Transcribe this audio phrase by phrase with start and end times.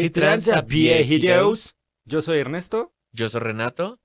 [0.00, 1.76] ¿Qué tranza, viejitos?
[2.06, 2.94] Yo soy Ernesto.
[3.12, 4.00] Yo soy Renato.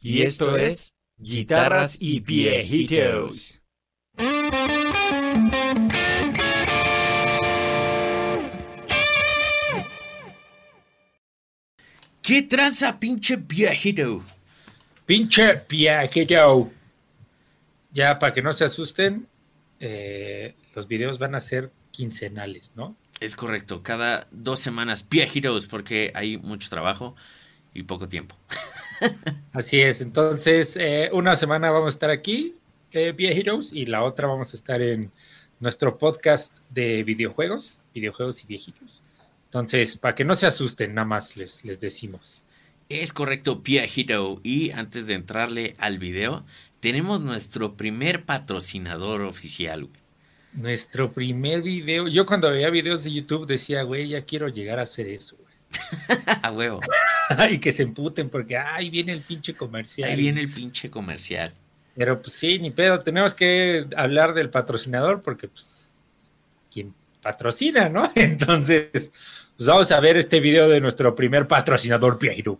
[0.00, 3.60] Y esto es Guitarras y Viejitos.
[12.22, 14.24] ¿Qué tranza, pinche viejito?
[15.06, 16.72] Pinche viejito.
[17.92, 19.28] Ya, para que no se asusten,
[19.78, 22.96] eh, los videos van a ser quincenales, ¿no?
[23.20, 27.16] Es correcto, cada dos semanas, viejitos, porque hay mucho trabajo
[27.72, 28.36] y poco tiempo.
[29.52, 32.56] Así es, entonces eh, una semana vamos a estar aquí,
[32.92, 35.10] eh, viejitos, y la otra vamos a estar en
[35.60, 39.02] nuestro podcast de videojuegos, videojuegos y viejitos.
[39.46, 42.44] Entonces, para que no se asusten, nada más les, les decimos.
[42.90, 44.40] Es correcto, viejito.
[44.42, 46.44] Y antes de entrarle al video,
[46.80, 50.05] tenemos nuestro primer patrocinador oficial, güey.
[50.56, 52.08] Nuestro primer video.
[52.08, 55.54] Yo cuando veía videos de YouTube decía, güey, ya quiero llegar a hacer eso, güey.
[56.42, 56.80] a huevo.
[57.50, 60.10] y que se emputen porque ahí viene el pinche comercial.
[60.10, 61.52] Ahí viene el pinche comercial.
[61.94, 63.00] Pero pues sí, ni pedo.
[63.00, 65.90] Tenemos que hablar del patrocinador porque, pues,
[66.72, 68.10] quien patrocina, ¿no?
[68.14, 69.12] Entonces,
[69.56, 72.58] pues vamos a ver este video de nuestro primer patrocinador, Piero.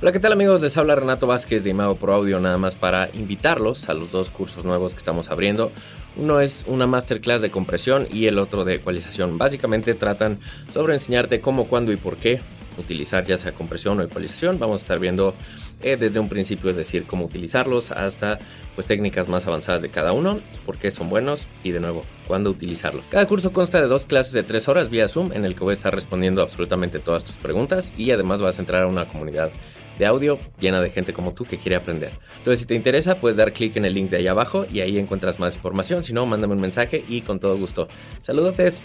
[0.00, 0.60] Hola, ¿qué tal amigos?
[0.60, 4.30] Les habla Renato Vázquez de Imago Pro Audio, nada más para invitarlos a los dos
[4.30, 5.72] cursos nuevos que estamos abriendo.
[6.16, 9.38] Uno es una masterclass de compresión y el otro de ecualización.
[9.38, 10.38] Básicamente tratan
[10.72, 12.40] sobre enseñarte cómo, cuándo y por qué
[12.78, 14.60] utilizar ya sea compresión o ecualización.
[14.60, 15.34] Vamos a estar viendo
[15.82, 18.38] eh, desde un principio, es decir, cómo utilizarlos hasta
[18.76, 22.50] pues técnicas más avanzadas de cada uno, por qué son buenos y de nuevo, cuándo
[22.50, 23.04] utilizarlos.
[23.10, 25.72] Cada curso consta de dos clases de tres horas vía Zoom en el que voy
[25.72, 29.50] a estar respondiendo absolutamente todas tus preguntas y además vas a entrar a una comunidad
[29.98, 32.12] de audio llena de gente como tú que quiere aprender.
[32.38, 34.98] Entonces, si te interesa, puedes dar clic en el link de ahí abajo y ahí
[34.98, 36.02] encuentras más información.
[36.02, 37.88] Si no, mándame un mensaje y con todo gusto.
[38.22, 38.80] Saludotes.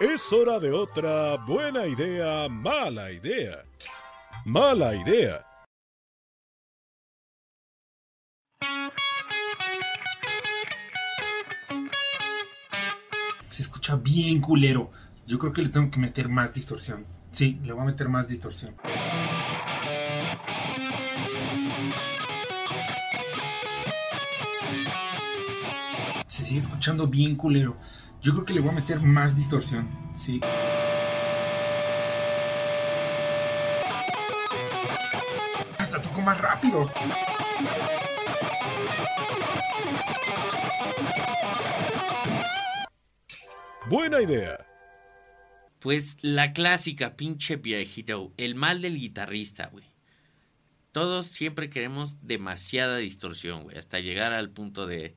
[0.00, 3.64] Es hora de otra buena idea, mala idea.
[4.44, 5.46] Mala idea.
[13.48, 14.90] Se escucha bien culero.
[15.26, 17.06] Yo creo que le tengo que meter más distorsión.
[17.32, 18.74] Sí, le voy a meter más distorsión.
[26.26, 27.76] Se sigue escuchando bien culero.
[28.20, 29.88] Yo creo que le voy a meter más distorsión.
[30.16, 30.40] Sí.
[35.78, 36.86] Hasta toco más rápido.
[43.88, 44.71] Buena idea.
[45.82, 49.84] Pues la clásica, pinche viejito, el mal del guitarrista, güey.
[50.92, 55.16] Todos siempre queremos demasiada distorsión, güey, hasta llegar al punto de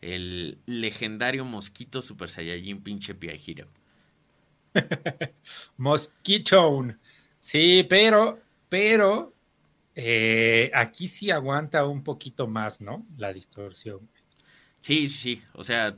[0.00, 3.68] el legendario mosquito Super Saiyajin pinche viejito.
[5.78, 6.86] Mosquito.
[7.40, 9.34] Sí, pero, pero,
[9.94, 13.06] eh, aquí sí aguanta un poquito más, ¿no?
[13.16, 14.08] La distorsión.
[14.80, 15.96] Sí, sí, o sea,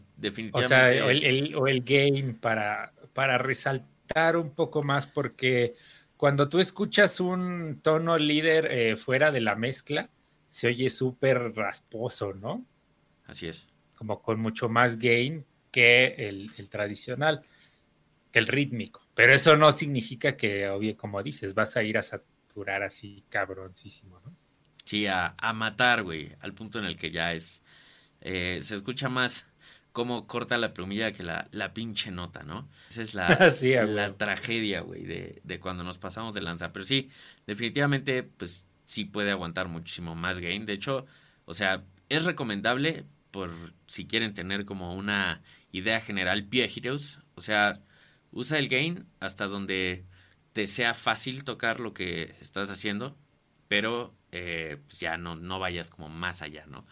[0.51, 0.63] O definitivamente.
[0.63, 3.89] sea, o el, el- o el gain para, para resaltar
[4.37, 5.75] un poco más, porque
[6.17, 10.11] cuando tú escuchas un tono líder eh, fuera de la mezcla,
[10.49, 12.65] se oye súper rasposo, ¿no?
[13.27, 13.67] Así es.
[13.95, 17.43] Como con mucho más gain que el, el tradicional,
[18.33, 19.03] que el rítmico.
[19.15, 24.21] Pero eso no significa que, obvio, como dices, vas a ir a saturar así cabroncísimo,
[24.25, 24.35] ¿no?
[24.85, 27.63] Sí, a, a matar, güey, al punto en el que ya es...
[28.21, 29.47] eh, se escucha más
[29.99, 32.69] cómo corta la plumilla que la, la pinche nota, ¿no?
[32.91, 34.17] Esa es la, Sí, a la huevo.
[34.17, 36.73] tragedia, güey, de, de cuando nos pasamos de lanza.
[36.73, 37.11] Pero sí,
[37.47, 40.67] definitivamente, pues sí puede aguantar muchísimo más gain.
[40.67, 41.07] De hecho,
[41.45, 45.43] o sea, es recomendable por si quieren tener como una
[45.73, 47.21] idea general viejitos.
[47.35, 47.83] O sea,
[48.31, 50.07] usa el gain hasta donde
[50.53, 53.17] te sea fácil tocar lo que estás haciendo,
[53.69, 56.87] pero eh, pues ya no, no vayas como más allá, ¿no?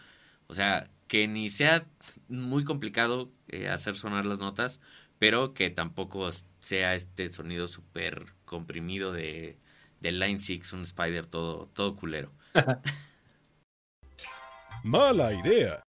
[0.47, 1.87] O sea, que ni sea
[2.27, 4.81] muy complicado eh, hacer sonar las notas,
[5.19, 6.29] pero que tampoco
[6.59, 9.57] sea este sonido súper comprimido de,
[9.99, 12.31] de Line 6, un Spider todo, todo culero.
[14.83, 15.86] Mala idea.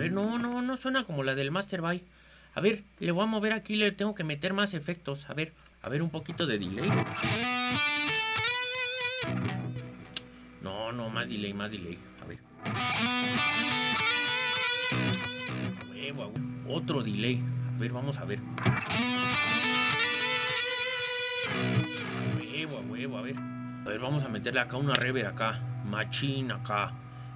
[0.00, 2.02] Ver, no, no, no suena como la del Master By.
[2.54, 5.28] A ver, le voy a mover aquí, le tengo que meter más efectos.
[5.28, 5.52] A ver,
[5.82, 6.90] a ver, un poquito de delay.
[10.62, 11.98] No, no, más delay, más delay.
[12.22, 12.38] A ver.
[15.90, 16.32] Huevo.
[16.66, 17.42] Otro delay.
[17.76, 18.40] A ver, vamos a ver.
[22.38, 23.36] huevo, huevo, a ver.
[23.36, 25.60] A ver, vamos a meterle acá una rever acá.
[25.84, 26.92] Machín acá.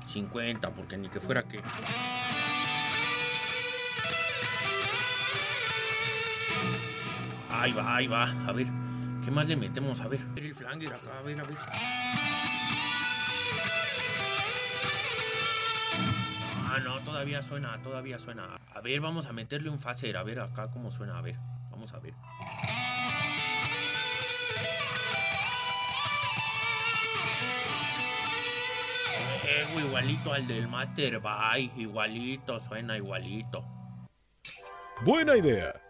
[0.06, 1.61] 50, porque ni que fuera que.
[7.64, 8.25] Ahí va, ahí va.
[8.46, 8.66] A ver,
[9.25, 9.99] ¿qué más le metemos?
[10.02, 11.56] A ver, a ver el flanger acá, a ver, a ver.
[16.69, 18.61] Ah, no, todavía suena, todavía suena.
[18.75, 21.37] A ver, vamos a meterle un phaser, a ver acá cómo suena, a ver.
[21.70, 22.12] Vamos a ver.
[29.46, 33.64] Eh, igualito al del Master Bye, igualito, suena igualito.
[35.00, 35.81] Buena idea.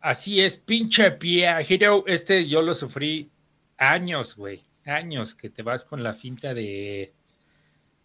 [0.00, 2.04] Así es, pinche pie, Hero.
[2.06, 3.30] Este yo lo sufrí
[3.76, 4.64] años, güey.
[4.86, 7.12] Años que te vas con la finta de.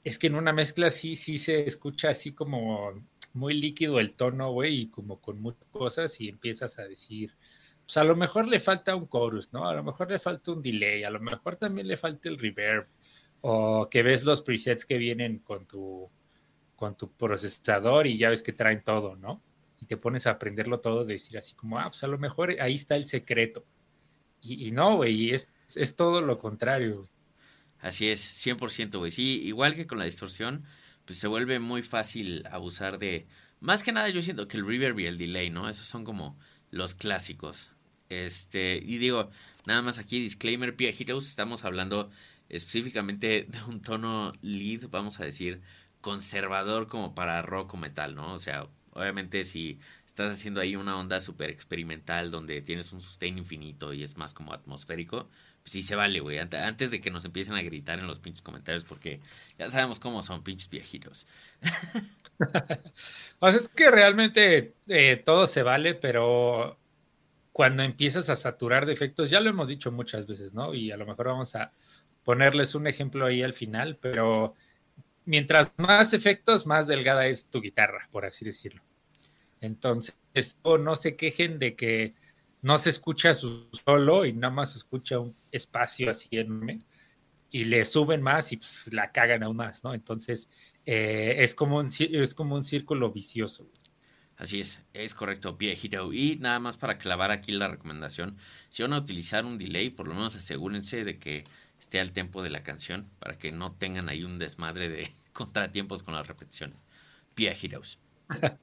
[0.03, 2.91] Es que en una mezcla sí, sí se escucha así como
[3.33, 7.33] muy líquido el tono, güey, y como con muchas cosas, y empiezas a decir,
[7.85, 9.67] pues a lo mejor le falta un chorus, ¿no?
[9.67, 12.87] A lo mejor le falta un delay, a lo mejor también le falta el reverb,
[13.41, 16.09] o que ves los presets que vienen con tu,
[16.75, 19.41] con tu procesador y ya ves que traen todo, ¿no?
[19.85, 22.55] Y te pones a aprenderlo todo, de decir así como, ah, pues a lo mejor
[22.59, 23.63] ahí está el secreto.
[24.41, 27.07] Y, no, güey, es, es todo lo contrario.
[27.79, 29.11] Así es, 100%, güey.
[29.11, 30.65] Sí, igual que con la distorsión,
[31.05, 33.27] pues se vuelve muy fácil abusar de...
[33.59, 35.69] Más que nada yo siento que el reverb y el delay, ¿no?
[35.69, 36.35] Esos son como
[36.71, 37.69] los clásicos.
[38.09, 39.29] Este, y digo,
[39.67, 42.09] nada más aquí, disclaimer, Pia Heroes, estamos hablando
[42.49, 45.61] específicamente de un tono lead, vamos a decir,
[46.01, 48.33] conservador como para rock o metal, ¿no?
[48.33, 53.37] O sea, obviamente si estás haciendo ahí una onda súper experimental donde tienes un sustain
[53.37, 55.29] infinito y es más como atmosférico,
[55.61, 56.39] pues sí se vale, güey.
[56.39, 59.19] Antes de que nos empiecen a gritar en los pinches comentarios, porque
[59.59, 61.27] ya sabemos cómo son pinches viejitos.
[63.39, 66.77] o sea, es que realmente eh, todo se vale, pero
[67.51, 70.73] cuando empiezas a saturar de efectos, ya lo hemos dicho muchas veces, ¿no?
[70.73, 71.73] Y a lo mejor vamos a
[72.23, 74.55] ponerles un ejemplo ahí al final, pero
[75.25, 78.81] mientras más efectos, más delgada es tu guitarra, por así decirlo.
[79.61, 80.15] Entonces,
[80.61, 82.13] o no se quejen de que
[82.61, 86.81] no se escucha su solo y nada más se escucha un espacio así enorme
[87.51, 89.93] y le suben más y pues, la cagan aún más, ¿no?
[89.93, 90.49] Entonces,
[90.85, 93.69] eh, es, como un, es como un círculo vicioso.
[94.37, 96.11] Así es, es correcto, viejito.
[96.11, 98.37] Y nada más para clavar aquí la recomendación,
[98.69, 101.45] si van a utilizar un delay, por lo menos asegúrense de que
[101.79, 106.03] esté al tempo de la canción para que no tengan ahí un desmadre de contratiempos
[106.03, 106.77] con las repeticiones.
[107.33, 107.99] Pia Heroes.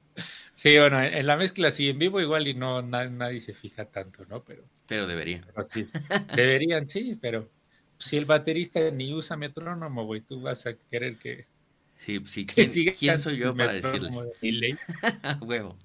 [0.53, 4.23] Sí, bueno, en la mezcla sí, en vivo igual y no nadie se fija tanto,
[4.25, 4.43] ¿no?
[4.43, 5.41] Pero, pero debería.
[5.47, 5.89] Pero sí,
[6.35, 7.49] deberían, sí, pero
[7.97, 11.47] si el baterista ni usa metrónomo, güey, tú vas a querer que.
[11.97, 14.77] Sí, sí, ¿quién, ¿quién soy yo para decirles?
[15.41, 15.77] Huevo.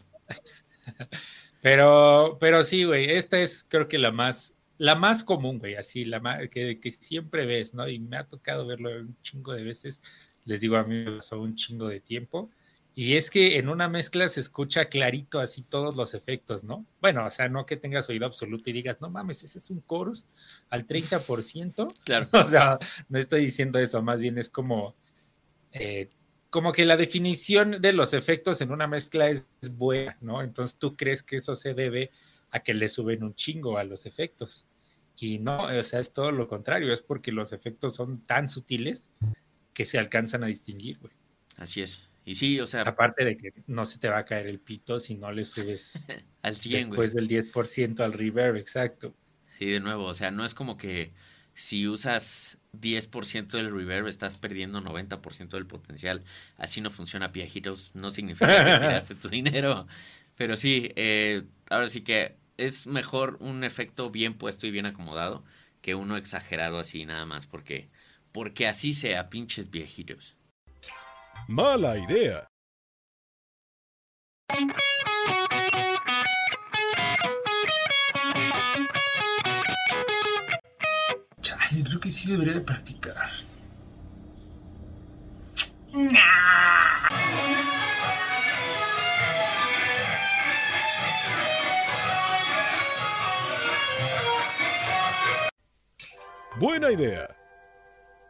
[1.61, 6.05] Pero, pero sí, güey, esta es creo que la más la más común, güey, así,
[6.05, 7.89] la más, que, que, siempre ves, ¿no?
[7.89, 10.01] Y me ha tocado verlo un chingo de veces,
[10.45, 12.51] les digo a mí me pasó un chingo de tiempo,
[12.99, 16.85] y es que en una mezcla se escucha clarito así todos los efectos, ¿no?
[17.01, 19.85] Bueno, o sea, no que tengas oído absoluto y digas, no mames, ese es un
[19.87, 20.27] chorus
[20.69, 21.87] al 30%.
[22.03, 22.29] Claro.
[22.33, 22.77] O sea,
[23.09, 24.97] no estoy diciendo eso, más bien es como,
[25.71, 26.11] eh,
[26.51, 30.43] como que la definición de los efectos en una mezcla es buena, ¿no?
[30.43, 32.11] Entonces tú crees que eso se debe
[32.51, 34.67] a que le suben un chingo a los efectos.
[35.17, 39.13] Y no, o sea, es todo lo contrario, es porque los efectos son tan sutiles
[39.75, 41.13] que se alcanzan a distinguir, güey.
[41.57, 42.03] Así es.
[42.25, 42.83] Y sí, o sea.
[42.83, 45.93] Aparte de que no se te va a caer el pito si no le subes
[46.43, 49.15] al 100, después del 10% al reverb, exacto.
[49.59, 51.13] Sí, de nuevo, o sea, no es como que
[51.55, 56.23] si usas 10% del reverb estás perdiendo 90% del potencial.
[56.57, 59.87] Así no funciona Piajitos, no significa que tiraste tu dinero.
[60.39, 65.45] Pero sí, eh, ahora sí que es mejor un efecto bien puesto y bien acomodado
[65.83, 67.91] que uno exagerado así nada más, porque,
[68.31, 70.37] porque así sea, pinches viejitos.
[71.49, 72.47] Mala idea.
[81.41, 83.29] Chale, creo que sí debería de practicar.
[96.59, 97.37] Buena idea.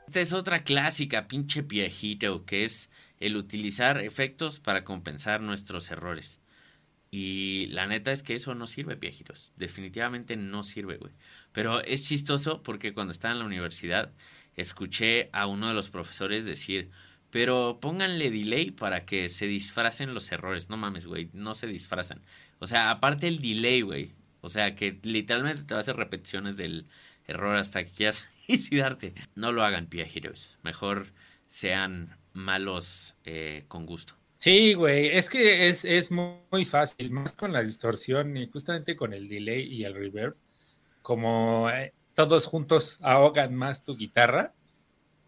[0.07, 6.39] Esta es otra clásica, pinche viejito, que es el utilizar efectos para compensar nuestros errores.
[7.11, 9.55] Y la neta es que eso no sirve, viejitos.
[9.57, 11.13] Definitivamente no sirve, güey.
[11.53, 14.13] Pero es chistoso porque cuando estaba en la universidad
[14.57, 16.91] escuché a uno de los profesores decir,
[17.31, 20.69] pero pónganle delay para que se disfracen los errores.
[20.69, 22.21] No mames, güey, no se disfrazan.
[22.59, 24.13] O sea, aparte el delay, güey.
[24.43, 26.87] O sea, que literalmente te va a hacer repeticiones del
[27.29, 29.15] error hasta que quieras suicidarte.
[29.37, 30.57] No lo hagan, Pia Heroes.
[30.63, 31.13] Mejor
[31.47, 34.15] sean malos eh, con gusto.
[34.39, 39.13] Sí, güey, es que es, es muy fácil, más con la distorsión y justamente con
[39.13, 40.37] el delay y el reverb,
[41.03, 44.55] como eh, todos juntos ahogan más tu guitarra,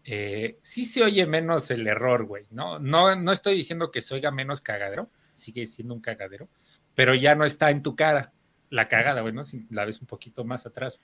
[0.05, 2.79] eh, sí se oye menos el error, güey, ¿no?
[2.79, 3.13] ¿no?
[3.15, 6.47] No estoy diciendo que se oiga menos cagadero, sigue siendo un cagadero,
[6.95, 8.31] pero ya no está en tu cara
[8.69, 9.43] la cagada, güey, ¿no?
[9.43, 11.01] Si la ves un poquito más atrás,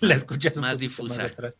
[0.08, 1.22] la escuchas Más difusa.
[1.22, 1.54] Más atrás.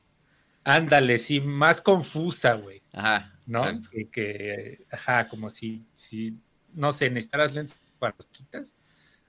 [0.65, 2.83] Ándale, sí, más confusa, güey.
[2.93, 3.35] Ajá.
[3.47, 3.65] ¿no?
[3.91, 6.35] Que, que, ajá, como si, si,
[6.75, 8.77] no sé, necesitaras lentes para los quitas,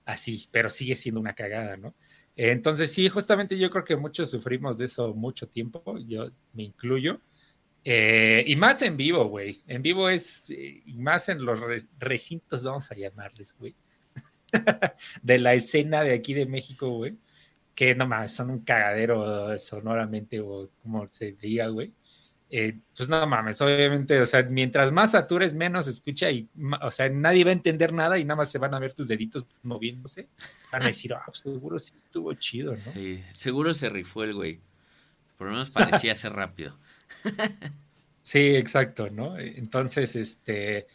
[0.05, 1.95] así, pero sigue siendo una cagada, ¿no?
[2.35, 7.19] Entonces, sí, justamente yo creo que muchos sufrimos de eso mucho tiempo, yo me incluyo.
[7.83, 9.61] Eh, y más en vivo, güey.
[9.67, 13.75] En vivo es, eh, y más en los re- recintos, vamos a llamarles, güey.
[15.23, 17.15] de la escena de aquí de México, güey.
[17.75, 21.93] Que no más, son un cagadero sonoramente, o como se diga, güey.
[22.53, 26.49] Eh, pues no mames, obviamente, o sea, mientras más satures, menos escucha y,
[26.81, 29.07] o sea, nadie va a entender nada y nada más se van a ver tus
[29.07, 30.27] deditos moviéndose.
[30.69, 32.91] Van a decir, ah, seguro sí estuvo chido, ¿no?
[32.93, 34.59] Sí, seguro se rifó el güey.
[35.37, 36.77] Por lo menos parecía ser rápido.
[38.23, 39.37] Sí, exacto, ¿no?
[39.37, 40.87] Entonces, este,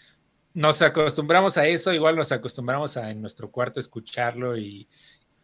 [0.55, 4.89] nos acostumbramos a eso, igual nos acostumbramos a en nuestro cuarto escucharlo y,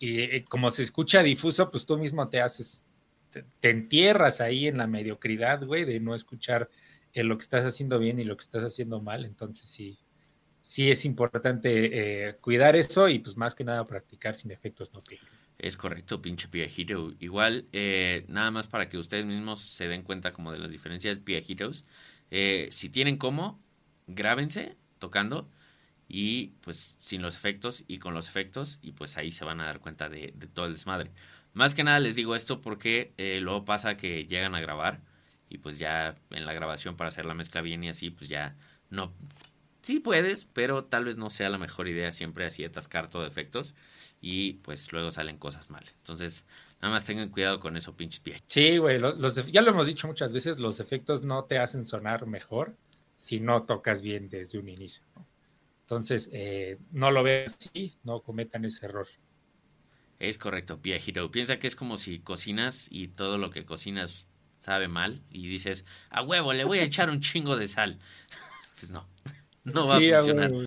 [0.03, 2.89] y, eh, como se escucha difuso, pues tú mismo te haces,
[3.31, 6.69] te, entierras ahí en la mediocridad, güey, de no escuchar
[7.13, 9.25] eh, lo que estás haciendo bien y lo que estás haciendo mal.
[9.25, 10.01] Entonces, sí,
[10.61, 15.05] sí es importante eh, cuidar eso y pues más que nada practicar sin efectos no
[15.05, 15.25] peguen.
[15.57, 16.67] Es correcto, pinche Pia.
[17.21, 21.19] Igual, eh, nada más para que ustedes mismos se den cuenta como de las diferencias
[21.19, 21.85] Pia Heroes.
[22.71, 23.63] Si tienen cómo,
[24.09, 25.49] grábense tocando
[26.15, 29.65] y pues sin los efectos y con los efectos y pues ahí se van a
[29.65, 31.11] dar cuenta de, todo el desmadre.
[31.55, 35.01] Más que nada les digo esto porque eh, luego pasa que llegan a grabar
[35.49, 38.55] y pues ya en la grabación para hacer la mezcla bien y así pues ya
[38.91, 39.15] no...
[39.81, 43.75] Sí puedes, pero tal vez no sea la mejor idea siempre así atascar todo efectos
[44.21, 45.83] y pues luego salen cosas mal.
[45.97, 46.45] Entonces,
[46.83, 48.43] nada más tengan cuidado con eso, pinches pies.
[48.47, 51.87] Sí, güey, lo- los, ya lo hemos dicho muchas veces, los efectos no te hacen
[51.87, 52.77] sonar mejor
[53.17, 55.03] si no tocas bien desde un inicio.
[55.17, 55.32] ¿no?
[55.83, 59.07] Entonces, eh, no lo veas así, no cometan ese error.
[60.19, 61.31] Es correcto, Pia Hero.
[61.31, 65.85] Piensa que es como si cocinas y todo lo que cocinas sabe mal y dices,
[66.11, 67.99] a huevo, le voy a echar un chingo de sal.
[68.79, 69.09] pues no,
[69.65, 70.51] no va Sí, a funcionar.
[70.51, 70.67] güey,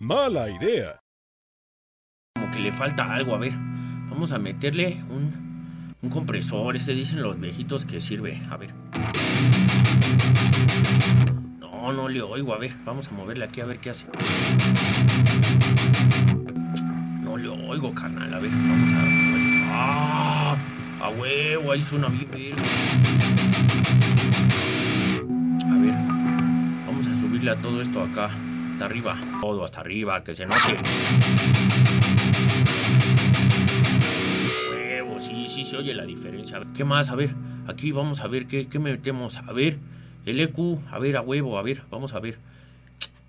[0.00, 1.00] Mala idea.
[2.34, 3.52] Como que le falta algo, a ver.
[3.52, 8.40] Vamos a meterle un, un compresor, ese dicen los viejitos que sirve.
[8.50, 8.74] A ver.
[11.86, 12.72] No, no le oigo, a ver.
[12.84, 14.06] Vamos a moverle aquí a ver qué hace.
[17.22, 18.34] No le oigo, carnal.
[18.34, 19.62] A ver, vamos a mover.
[19.70, 20.56] ¡Ah!
[21.00, 22.62] A huevo, ahí suena bien, verga.
[25.64, 25.94] A ver,
[26.86, 28.32] vamos a subirle a todo esto acá.
[28.72, 29.16] Hasta arriba.
[29.40, 30.74] Todo hasta arriba, que se note.
[34.72, 36.60] Huevo, sí, sí se oye la diferencia.
[36.74, 37.10] ¿Qué más?
[37.10, 37.36] A ver,
[37.68, 39.36] aquí vamos a ver qué, qué metemos.
[39.36, 39.78] A ver,
[40.26, 42.36] el EQ, a ver, a huevo, a ver, vamos a ver.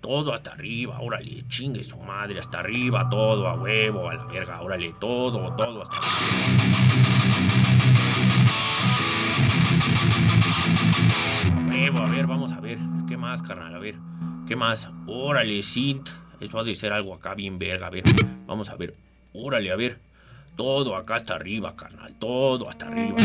[0.00, 4.60] Todo hasta arriba, órale, chingue su madre, hasta arriba, todo a huevo, a la verga,
[4.60, 6.08] órale, todo, todo hasta arriba.
[11.54, 12.78] A huevo, a ver, vamos a ver,
[13.08, 13.74] ¿qué más, carnal?
[13.74, 13.94] A ver,
[14.48, 14.90] ¿qué más?
[15.06, 18.02] Órale, synth, eso ha de ser algo acá bien verga, a ver,
[18.46, 18.94] vamos a ver,
[19.32, 19.98] órale, a ver,
[20.56, 23.16] todo acá hasta arriba, carnal, todo hasta arriba.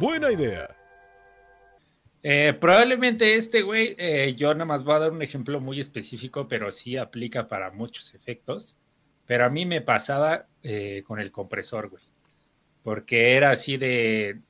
[0.00, 0.68] Buena idea.
[2.22, 6.48] Eh, probablemente este, güey, eh, yo nada más voy a dar un ejemplo muy específico,
[6.48, 8.76] pero sí aplica para muchos efectos.
[9.26, 12.02] Pero a mí me pasaba eh, con el compresor, güey.
[12.82, 14.40] Porque era así de,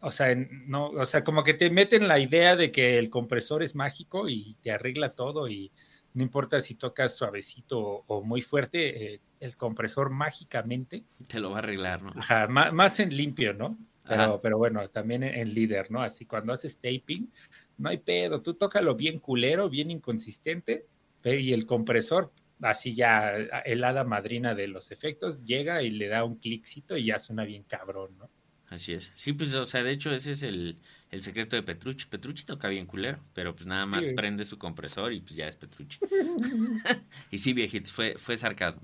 [0.00, 3.62] o sea, no, o sea, como que te meten la idea de que el compresor
[3.62, 5.72] es mágico y te arregla todo y
[6.14, 11.50] no importa si tocas suavecito o, o muy fuerte, eh, el compresor mágicamente, Te lo
[11.50, 12.12] va a arreglar, ¿no?
[12.16, 13.78] ajá, má- más, en limpio, ¿no?
[14.08, 16.02] Pero, pero bueno, también en, líder, ¿no?
[16.02, 17.30] Así cuando haces taping,
[17.76, 20.86] no hay pedo, tú tócalo bien culero, bien inconsistente,
[21.24, 26.24] y el compresor, así ya el hada madrina de los efectos, llega y le da
[26.24, 28.30] un cliccito y ya suena bien cabrón, ¿no?
[28.70, 29.10] Así es.
[29.14, 30.76] Sí, pues, o sea, de hecho, ese es el,
[31.10, 32.06] el secreto de Petrucci.
[32.06, 34.12] Petrucci toca bien culero, pero pues nada más Sí.
[34.12, 35.98] prende su compresor y pues ya es Petrucci.
[37.30, 38.82] y sí, viejitos, fue, fue sarcasmo.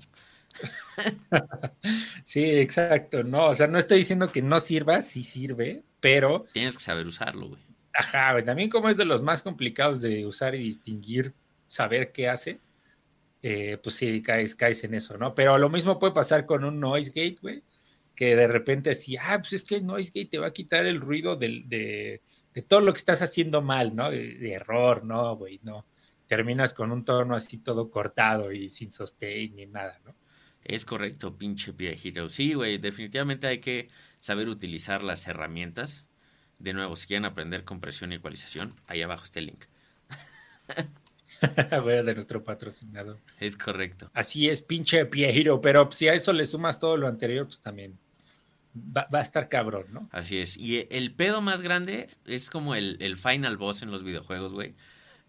[2.23, 6.77] Sí, exacto, no, o sea, no estoy diciendo que no sirva, sí sirve, pero, Tienes
[6.77, 7.61] que saber usarlo, güey.
[7.93, 11.35] ajá, güey, también como es de los más complicados de usar y distinguir
[11.67, 12.61] saber qué hace,
[13.41, 15.35] eh, pues sí, caes, caes en eso, ¿no?
[15.35, 17.63] Pero lo mismo puede pasar con un noise gate, güey,
[18.15, 20.85] que de repente sí, ah, pues es que el noise gate te va a quitar
[20.85, 22.21] el ruido del, de,
[22.53, 24.09] de todo lo que estás haciendo mal, ¿no?
[24.11, 25.59] De, de error, ¿no, güey?
[25.63, 25.87] No.
[26.27, 30.15] Terminas con un tono así todo cortado y sin sostén ni nada, ¿no?
[30.65, 32.27] Es correcto, pinche viejito.
[32.27, 36.07] Sí, güey, definitivamente hay que saber utilizar las herramientas.
[36.57, 39.65] De nuevo, si quieren aprender compresión y ecualización, ahí abajo está el link.
[41.83, 43.19] Güey, de nuestro patrocinador.
[43.39, 44.09] Es correcto.
[44.13, 47.59] Así es, pinche pie hero, pero si a eso le sumas todo lo anterior, pues
[47.59, 47.99] también
[48.75, 50.09] va, va a estar cabrón, ¿no?
[50.11, 50.55] Así es.
[50.55, 54.75] Y el pedo más grande es como el, el final boss en los videojuegos, güey.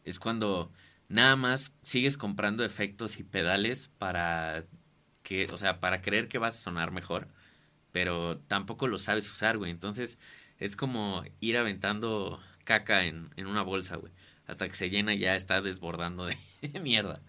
[0.04, 0.72] Es cuando
[1.08, 4.64] nada más sigues comprando efectos y pedales para
[5.26, 7.26] que, o sea, para creer que vas a sonar mejor,
[7.90, 9.72] pero tampoco lo sabes usar, güey.
[9.72, 10.20] Entonces
[10.58, 14.12] es como ir aventando caca en, en una bolsa, güey.
[14.46, 16.36] Hasta que se llena y ya está desbordando de
[16.80, 17.20] mierda.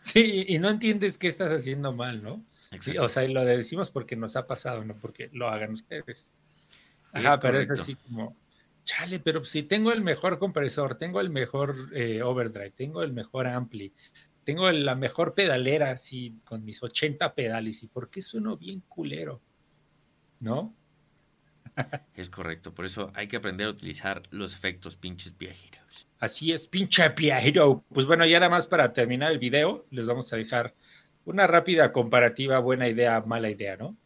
[0.00, 2.44] Sí, y no entiendes qué estás haciendo mal, ¿no?
[2.80, 6.26] Sí, o sea, y lo decimos porque nos ha pasado, no porque lo hagan ustedes.
[7.12, 8.36] Ajá, Es pero es así como,
[8.84, 13.46] chale, pero si tengo el mejor compresor, tengo el mejor eh, overdrive, tengo el mejor
[13.46, 13.94] ampli,
[14.46, 19.42] tengo la mejor pedalera así con mis 80 pedales, ¿y por qué sueno bien culero?
[20.38, 20.72] ¿No?
[22.14, 22.72] Es correcto.
[22.72, 26.06] Por eso hay que aprender a utilizar los efectos pinches viejitos.
[26.20, 27.84] Así es, pinche Piajero.
[27.92, 30.74] Pues bueno, y ahora más para terminar el video, les vamos a dejar
[31.24, 33.96] una rápida comparativa, buena idea, mala idea, ¿no?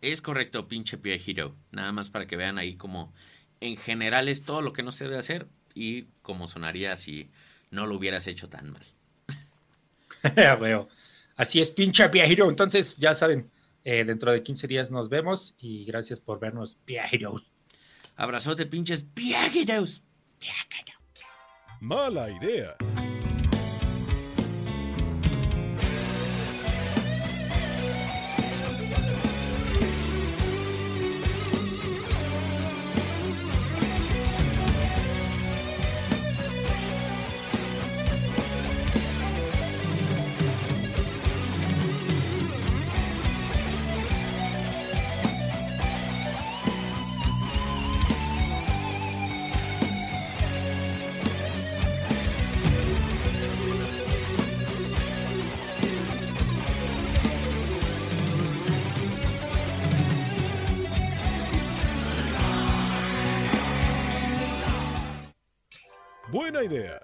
[0.00, 1.54] Es correcto, pinche viejito.
[1.70, 3.14] Nada más para que vean ahí como
[3.60, 7.30] en general es todo lo que no se debe hacer y cómo sonaría si
[7.70, 8.84] no lo hubieras hecho tan mal.
[11.36, 12.48] Así es, pinche Piajero.
[12.48, 13.50] Entonces, ya saben,
[13.84, 17.50] eh, dentro de 15 días nos vemos y gracias por vernos, Piajeros.
[18.16, 20.02] Abrazote, pinches viejitos.
[21.80, 22.76] Mala idea.
[66.50, 66.99] Buena idea.